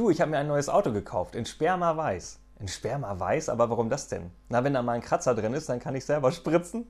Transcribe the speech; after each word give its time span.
Du, 0.00 0.08
ich 0.08 0.22
habe 0.22 0.30
mir 0.30 0.38
ein 0.38 0.46
neues 0.46 0.70
Auto 0.70 0.94
gekauft, 0.94 1.34
in 1.34 1.44
Sperma 1.44 1.94
Weiß. 1.94 2.38
In 2.58 2.68
Sperma 2.68 3.20
Weiß? 3.20 3.50
Aber 3.50 3.68
warum 3.68 3.90
das 3.90 4.08
denn? 4.08 4.30
Na, 4.48 4.64
wenn 4.64 4.72
da 4.72 4.80
mal 4.80 4.94
ein 4.94 5.02
Kratzer 5.02 5.34
drin 5.34 5.52
ist, 5.52 5.68
dann 5.68 5.78
kann 5.78 5.94
ich 5.94 6.06
selber 6.06 6.32
spritzen. 6.32 6.86